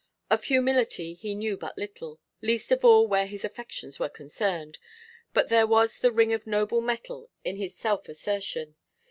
Of 0.31 0.45
humility 0.45 1.13
he 1.13 1.35
knew 1.35 1.57
but 1.59 1.77
little, 1.77 2.19
least 2.41 2.71
of 2.71 2.83
all 2.83 3.05
where 3.07 3.27
his 3.27 3.45
affections 3.45 3.99
were 3.99 4.09
concerned, 4.09 4.79
but 5.31 5.49
there 5.49 5.67
was 5.67 5.99
the 5.99 6.11
ring 6.11 6.33
of 6.33 6.47
noble 6.47 6.81
metal 6.81 7.29
in 7.45 7.57
his 7.57 7.75
self 7.77 8.09
assertion. 8.09 8.77